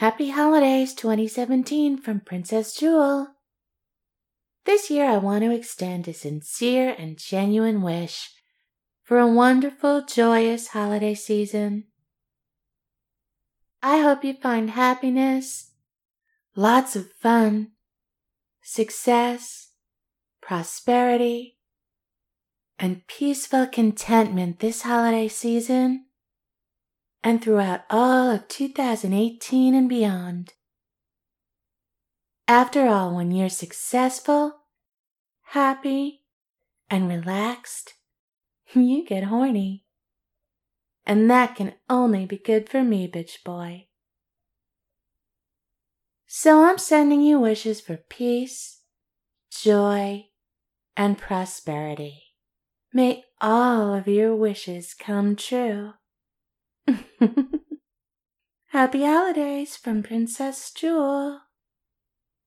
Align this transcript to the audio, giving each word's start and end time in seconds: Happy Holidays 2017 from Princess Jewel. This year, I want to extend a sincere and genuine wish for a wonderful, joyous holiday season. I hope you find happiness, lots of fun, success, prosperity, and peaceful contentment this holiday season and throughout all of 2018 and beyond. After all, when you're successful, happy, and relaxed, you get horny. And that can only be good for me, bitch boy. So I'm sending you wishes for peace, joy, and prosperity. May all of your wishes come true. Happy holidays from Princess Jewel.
Happy 0.00 0.30
Holidays 0.30 0.94
2017 0.94 1.98
from 1.98 2.20
Princess 2.20 2.74
Jewel. 2.74 3.34
This 4.64 4.90
year, 4.90 5.04
I 5.04 5.18
want 5.18 5.44
to 5.44 5.50
extend 5.50 6.08
a 6.08 6.14
sincere 6.14 6.96
and 6.98 7.18
genuine 7.18 7.82
wish 7.82 8.30
for 9.02 9.18
a 9.18 9.26
wonderful, 9.26 10.02
joyous 10.06 10.68
holiday 10.68 11.12
season. 11.12 11.84
I 13.82 13.98
hope 13.98 14.24
you 14.24 14.32
find 14.32 14.70
happiness, 14.70 15.72
lots 16.56 16.96
of 16.96 17.12
fun, 17.20 17.72
success, 18.62 19.72
prosperity, 20.40 21.58
and 22.78 23.06
peaceful 23.06 23.66
contentment 23.66 24.60
this 24.60 24.80
holiday 24.80 25.28
season 25.28 26.06
and 27.22 27.42
throughout 27.42 27.82
all 27.90 28.30
of 28.30 28.48
2018 28.48 29.74
and 29.74 29.88
beyond. 29.88 30.54
After 32.48 32.86
all, 32.86 33.14
when 33.14 33.30
you're 33.30 33.48
successful, 33.48 34.56
happy, 35.42 36.22
and 36.88 37.08
relaxed, 37.08 37.94
you 38.74 39.04
get 39.06 39.24
horny. 39.24 39.84
And 41.06 41.30
that 41.30 41.56
can 41.56 41.74
only 41.88 42.26
be 42.26 42.38
good 42.38 42.68
for 42.68 42.82
me, 42.82 43.10
bitch 43.10 43.42
boy. 43.44 43.86
So 46.26 46.62
I'm 46.62 46.78
sending 46.78 47.20
you 47.22 47.40
wishes 47.40 47.80
for 47.80 47.96
peace, 47.96 48.82
joy, 49.50 50.26
and 50.96 51.18
prosperity. 51.18 52.22
May 52.92 53.24
all 53.40 53.94
of 53.94 54.06
your 54.06 54.34
wishes 54.34 54.94
come 54.94 55.34
true. 55.34 55.94
Happy 58.70 59.02
holidays 59.04 59.76
from 59.76 60.00
Princess 60.00 60.70
Jewel. 60.70 61.40